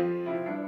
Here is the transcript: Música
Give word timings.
Música 0.00 0.59